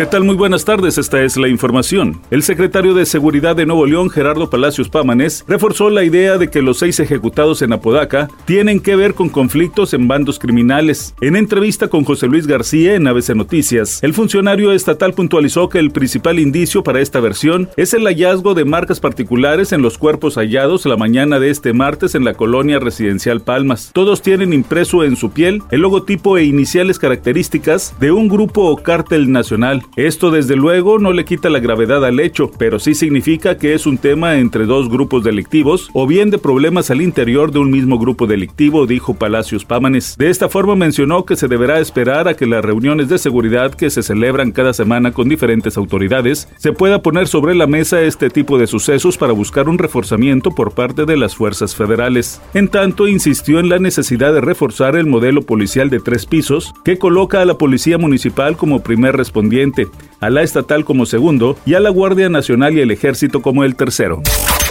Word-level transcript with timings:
¿Qué 0.00 0.06
tal? 0.06 0.24
Muy 0.24 0.34
buenas 0.34 0.64
tardes, 0.64 0.96
esta 0.96 1.22
es 1.22 1.36
la 1.36 1.46
información. 1.46 2.22
El 2.30 2.42
secretario 2.42 2.94
de 2.94 3.04
Seguridad 3.04 3.54
de 3.54 3.66
Nuevo 3.66 3.84
León, 3.84 4.08
Gerardo 4.08 4.48
Palacios 4.48 4.88
Pámanes, 4.88 5.44
reforzó 5.46 5.90
la 5.90 6.04
idea 6.04 6.38
de 6.38 6.48
que 6.48 6.62
los 6.62 6.78
seis 6.78 6.98
ejecutados 7.00 7.60
en 7.60 7.74
Apodaca 7.74 8.30
tienen 8.46 8.80
que 8.80 8.96
ver 8.96 9.12
con 9.12 9.28
conflictos 9.28 9.92
en 9.92 10.08
bandos 10.08 10.38
criminales. 10.38 11.14
En 11.20 11.36
entrevista 11.36 11.88
con 11.88 12.04
José 12.04 12.28
Luis 12.28 12.46
García 12.46 12.94
en 12.94 13.06
ABC 13.08 13.34
Noticias, 13.34 14.02
el 14.02 14.14
funcionario 14.14 14.72
estatal 14.72 15.12
puntualizó 15.12 15.68
que 15.68 15.80
el 15.80 15.90
principal 15.90 16.38
indicio 16.38 16.82
para 16.82 17.02
esta 17.02 17.20
versión 17.20 17.68
es 17.76 17.92
el 17.92 18.04
hallazgo 18.04 18.54
de 18.54 18.64
marcas 18.64 19.00
particulares 19.00 19.70
en 19.72 19.82
los 19.82 19.98
cuerpos 19.98 20.36
hallados 20.36 20.86
la 20.86 20.96
mañana 20.96 21.38
de 21.38 21.50
este 21.50 21.74
martes 21.74 22.14
en 22.14 22.24
la 22.24 22.32
colonia 22.32 22.78
residencial 22.78 23.42
Palmas. 23.42 23.90
Todos 23.92 24.22
tienen 24.22 24.54
impreso 24.54 25.04
en 25.04 25.16
su 25.16 25.30
piel 25.30 25.62
el 25.70 25.82
logotipo 25.82 26.38
e 26.38 26.44
iniciales 26.44 26.98
características 26.98 27.94
de 28.00 28.12
un 28.12 28.28
grupo 28.28 28.64
o 28.64 28.78
cártel 28.78 29.30
nacional. 29.30 29.82
Esto 29.96 30.30
desde 30.30 30.54
luego 30.54 30.98
no 31.00 31.12
le 31.12 31.24
quita 31.24 31.50
la 31.50 31.58
gravedad 31.58 32.04
al 32.04 32.20
hecho, 32.20 32.50
pero 32.56 32.78
sí 32.78 32.94
significa 32.94 33.58
que 33.58 33.74
es 33.74 33.86
un 33.86 33.98
tema 33.98 34.38
entre 34.38 34.64
dos 34.64 34.88
grupos 34.88 35.24
delictivos 35.24 35.90
o 35.92 36.06
bien 36.06 36.30
de 36.30 36.38
problemas 36.38 36.90
al 36.90 37.02
interior 37.02 37.50
de 37.50 37.58
un 37.58 37.72
mismo 37.72 37.98
grupo 37.98 38.28
delictivo, 38.28 38.86
dijo 38.86 39.14
Palacios 39.14 39.64
Pámanes. 39.64 40.16
De 40.16 40.30
esta 40.30 40.48
forma 40.48 40.76
mencionó 40.76 41.24
que 41.24 41.34
se 41.34 41.48
deberá 41.48 41.80
esperar 41.80 42.28
a 42.28 42.34
que 42.34 42.46
las 42.46 42.64
reuniones 42.64 43.08
de 43.08 43.18
seguridad 43.18 43.74
que 43.74 43.90
se 43.90 44.04
celebran 44.04 44.52
cada 44.52 44.72
semana 44.72 45.12
con 45.12 45.28
diferentes 45.28 45.76
autoridades 45.76 46.48
se 46.56 46.72
pueda 46.72 47.02
poner 47.02 47.26
sobre 47.26 47.56
la 47.56 47.66
mesa 47.66 48.00
este 48.00 48.30
tipo 48.30 48.58
de 48.58 48.68
sucesos 48.68 49.18
para 49.18 49.32
buscar 49.32 49.68
un 49.68 49.78
reforzamiento 49.78 50.52
por 50.52 50.72
parte 50.72 51.04
de 51.04 51.16
las 51.16 51.34
fuerzas 51.34 51.74
federales. 51.74 52.40
En 52.54 52.68
tanto, 52.68 53.08
insistió 53.08 53.58
en 53.58 53.68
la 53.68 53.80
necesidad 53.80 54.32
de 54.32 54.40
reforzar 54.40 54.94
el 54.94 55.06
modelo 55.06 55.42
policial 55.42 55.90
de 55.90 55.98
tres 55.98 56.26
pisos 56.26 56.72
que 56.84 56.96
coloca 56.96 57.42
a 57.42 57.44
la 57.44 57.58
Policía 57.58 57.98
Municipal 57.98 58.56
como 58.56 58.82
primer 58.82 59.16
respondiente 59.16 59.79
TT. 59.84 60.09
A 60.20 60.30
la 60.30 60.42
estatal 60.42 60.84
como 60.84 61.06
segundo 61.06 61.56
y 61.64 61.74
a 61.74 61.80
la 61.80 61.90
Guardia 61.90 62.28
Nacional 62.28 62.76
y 62.76 62.80
el 62.80 62.90
Ejército 62.90 63.42
como 63.42 63.64
el 63.64 63.74
tercero. 63.74 64.22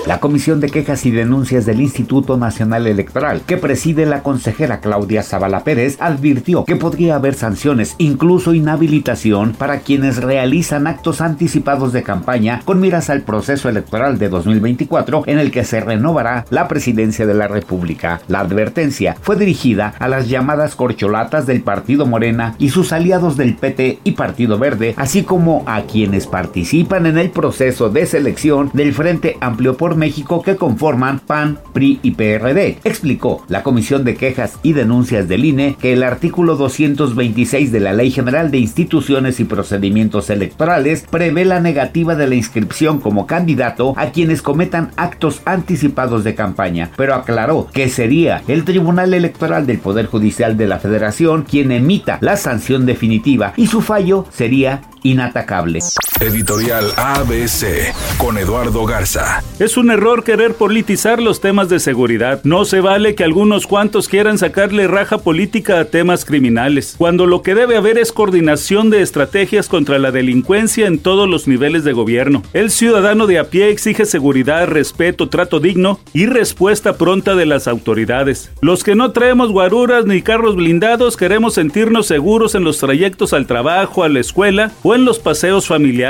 La 0.08 0.22
Comisión 0.22 0.62
de 0.62 0.70
Quejas 0.70 1.06
y 1.06 1.12
Denuncias 1.12 1.66
del 1.66 1.82
Instituto 1.82 2.38
Nacional 2.38 2.88
Electoral, 2.88 3.42
que 3.46 3.58
preside 3.58 4.06
la 4.06 4.24
consejera 4.24 4.80
Claudia 4.80 5.24
Zavala 5.24 5.64
Pérez, 5.66 5.98
advirtió 6.00 6.64
que 6.64 6.78
podría 6.78 7.16
haber 7.16 7.36
sanciones, 7.36 7.96
incluso 7.98 8.54
inhabilitación, 8.54 9.54
para 9.54 9.82
quienes 9.82 10.18
realizan 10.18 10.88
actos 10.88 11.20
anticipados 11.22 11.92
de 11.92 12.04
campaña 12.04 12.62
con 12.64 12.80
miras 12.80 13.10
al 13.10 13.22
proceso 13.22 13.68
electoral 13.68 14.18
de 14.18 14.30
2024 14.30 15.24
en 15.28 15.38
el 15.38 15.52
que 15.52 15.66
se 15.66 15.82
renovará 15.82 16.46
la 16.50 16.68
presidencia 16.68 17.28
de 17.28 17.34
la 17.34 17.48
República. 17.48 18.22
La 18.30 18.40
advertencia 18.40 19.18
fue 19.22 19.36
dirigida 19.36 19.94
a 20.00 20.08
las 20.08 20.30
llamadas 20.30 20.76
corcholatas 20.76 21.46
del 21.46 21.62
Partido 21.62 22.06
Morena 22.06 22.56
y 22.58 22.70
sus 22.70 22.94
aliados 22.94 23.36
del 23.36 23.56
PT 23.56 24.00
y 24.06 24.14
Partido 24.14 24.58
Verde, 24.58 24.94
así 24.98 25.24
como 25.24 25.39
a 25.66 25.84
quienes 25.84 26.28
participan 26.28 27.06
en 27.06 27.18
el 27.18 27.30
proceso 27.30 27.90
de 27.90 28.06
selección 28.06 28.70
del 28.74 28.94
Frente 28.94 29.38
Amplio 29.40 29.78
por 29.78 29.96
México 29.96 30.42
que 30.42 30.58
conforman 30.58 31.20
PAN, 31.20 31.60
PRI 31.72 32.00
y 32.04 32.12
PRD. 32.12 32.80
Explicó 32.84 33.46
la 33.48 33.64
Comisión 33.64 34.04
de 34.04 34.16
Quejas 34.16 34.60
y 34.64 34.74
Denuncias 34.74 35.30
del 35.30 35.46
INE 35.46 35.78
que 35.80 35.94
el 35.94 36.04
artículo 36.04 36.58
226 36.58 37.72
de 37.72 37.80
la 37.80 37.94
Ley 37.94 38.12
General 38.12 38.52
de 38.52 38.58
Instituciones 38.58 39.40
y 39.40 39.46
Procedimientos 39.46 40.30
Electorales 40.30 41.06
prevé 41.10 41.46
la 41.46 41.62
negativa 41.62 42.16
de 42.16 42.28
la 42.28 42.36
inscripción 42.36 43.00
como 43.00 43.26
candidato 43.26 43.94
a 43.96 44.08
quienes 44.08 44.42
cometan 44.42 44.92
actos 44.98 45.42
anticipados 45.46 46.26
de 46.26 46.36
campaña, 46.36 46.90
pero 46.98 47.16
aclaró 47.16 47.70
que 47.72 47.88
sería 47.88 48.44
el 48.50 48.66
Tribunal 48.66 49.14
Electoral 49.14 49.66
del 49.66 49.80
Poder 49.80 50.08
Judicial 50.08 50.58
de 50.58 50.68
la 50.68 50.80
Federación 50.80 51.44
quien 51.44 51.72
emita 51.72 52.18
la 52.20 52.36
sanción 52.36 52.86
definitiva 52.86 53.54
y 53.56 53.68
su 53.68 53.82
fallo 53.82 54.26
sería 54.32 54.82
inatacable. 55.30 55.80
Editorial 56.22 56.92
ABC 56.98 57.94
con 58.18 58.38
Eduardo 58.38 58.86
Garza. 58.86 59.42
Es 59.58 59.78
un 59.78 59.90
error 59.90 60.26
querer 60.26 60.54
politizar 60.54 61.22
los 61.22 61.40
temas 61.40 61.70
de 61.70 61.80
seguridad. 61.80 62.42
No 62.44 62.66
se 62.66 62.82
vale 62.82 63.16
que 63.16 63.24
algunos 63.24 63.66
cuantos 63.66 64.10
quieran 64.10 64.38
sacarle 64.38 64.88
raja 64.88 65.20
política 65.20 65.80
a 65.80 65.86
temas 65.86 66.26
criminales, 66.26 66.96
cuando 66.98 67.26
lo 67.26 67.42
que 67.42 67.56
debe 67.56 67.78
haber 67.78 67.98
es 67.98 68.12
coordinación 68.12 68.90
de 68.90 69.02
estrategias 69.02 69.70
contra 69.70 69.98
la 69.98 70.12
delincuencia 70.12 70.88
en 70.88 71.00
todos 71.00 71.30
los 71.30 71.48
niveles 71.48 71.86
de 71.86 71.94
gobierno. 71.94 72.44
El 72.52 72.70
ciudadano 72.70 73.26
de 73.26 73.40
a 73.40 73.46
pie 73.46 73.70
exige 73.70 74.06
seguridad, 74.06 74.68
respeto, 74.68 75.30
trato 75.30 75.62
digno 75.62 76.02
y 76.12 76.26
respuesta 76.26 76.98
pronta 76.98 77.36
de 77.36 77.46
las 77.46 77.66
autoridades. 77.70 78.52
Los 78.60 78.84
que 78.84 78.96
no 78.96 79.14
traemos 79.14 79.54
guaruras 79.54 80.06
ni 80.06 80.22
carros 80.22 80.58
blindados 80.58 81.16
queremos 81.16 81.54
sentirnos 81.54 82.08
seguros 82.08 82.56
en 82.56 82.66
los 82.66 82.80
trayectos 82.80 83.32
al 83.32 83.48
trabajo, 83.48 84.04
a 84.04 84.10
la 84.10 84.20
escuela 84.20 84.74
o 84.84 84.96
en 84.96 85.06
los 85.06 85.20
paseos 85.20 85.66
familiares. 85.66 86.09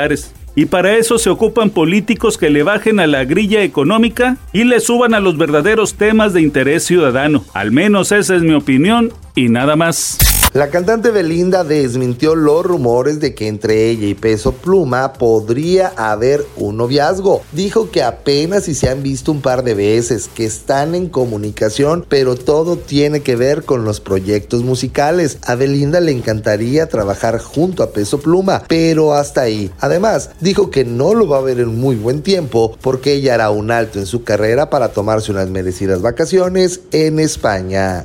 Y 0.56 0.66
para 0.66 0.96
eso 0.96 1.18
se 1.18 1.30
ocupan 1.30 1.70
políticos 1.70 2.36
que 2.36 2.50
le 2.50 2.62
bajen 2.62 3.00
a 3.00 3.06
la 3.06 3.24
grilla 3.24 3.62
económica 3.62 4.36
y 4.52 4.64
le 4.64 4.80
suban 4.80 5.14
a 5.14 5.20
los 5.20 5.38
verdaderos 5.38 5.94
temas 5.94 6.32
de 6.32 6.42
interés 6.42 6.84
ciudadano. 6.84 7.44
Al 7.54 7.70
menos 7.70 8.12
esa 8.12 8.34
es 8.34 8.42
mi 8.42 8.54
opinión 8.54 9.12
y 9.34 9.48
nada 9.48 9.76
más. 9.76 10.18
La 10.52 10.68
cantante 10.68 11.12
Belinda 11.12 11.62
desmintió 11.62 12.34
los 12.34 12.66
rumores 12.66 13.20
de 13.20 13.36
que 13.36 13.46
entre 13.46 13.88
ella 13.88 14.08
y 14.08 14.14
Peso 14.14 14.50
Pluma 14.50 15.12
podría 15.12 15.92
haber 15.96 16.44
un 16.56 16.76
noviazgo. 16.76 17.42
Dijo 17.52 17.92
que 17.92 18.02
apenas 18.02 18.64
si 18.64 18.74
se 18.74 18.88
han 18.88 19.04
visto 19.04 19.30
un 19.30 19.42
par 19.42 19.62
de 19.62 19.74
veces, 19.74 20.28
que 20.34 20.44
están 20.44 20.96
en 20.96 21.08
comunicación, 21.08 22.04
pero 22.08 22.34
todo 22.34 22.76
tiene 22.76 23.20
que 23.20 23.36
ver 23.36 23.62
con 23.62 23.84
los 23.84 24.00
proyectos 24.00 24.64
musicales. 24.64 25.38
A 25.42 25.54
Belinda 25.54 26.00
le 26.00 26.10
encantaría 26.10 26.88
trabajar 26.88 27.38
junto 27.38 27.84
a 27.84 27.92
Peso 27.92 28.18
Pluma, 28.18 28.64
pero 28.66 29.14
hasta 29.14 29.42
ahí. 29.42 29.70
Además, 29.78 30.30
dijo 30.40 30.68
que 30.72 30.84
no 30.84 31.14
lo 31.14 31.28
va 31.28 31.38
a 31.38 31.42
ver 31.42 31.60
en 31.60 31.78
muy 31.78 31.94
buen 31.94 32.22
tiempo 32.22 32.76
porque 32.80 33.12
ella 33.12 33.34
hará 33.34 33.50
un 33.50 33.70
alto 33.70 34.00
en 34.00 34.06
su 34.06 34.24
carrera 34.24 34.68
para 34.68 34.88
tomarse 34.88 35.30
unas 35.30 35.48
merecidas 35.48 36.02
vacaciones 36.02 36.80
en 36.90 37.20
España. 37.20 38.04